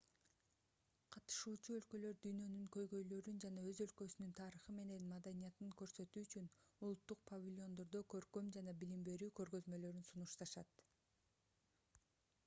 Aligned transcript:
катышуучу 1.15 1.73
өлкөлөр 1.79 2.15
дүйнөнүн 2.23 2.63
көйгөйлөрүн 2.75 3.37
жана 3.43 3.65
өз 3.73 3.81
өлкөсүнүн 3.85 4.31
тарыхы 4.39 4.75
менен 4.79 5.05
маданиятын 5.11 5.75
көрсөтүү 5.83 6.23
үчүн 6.29 6.49
улуттук 6.89 7.21
павильондордо 7.33 8.03
көркөм 8.17 8.51
жана 8.59 8.77
билим 8.85 9.07
берүү 9.11 9.29
көргөзмөлөрүн 9.43 10.09
сунушташат 10.11 10.85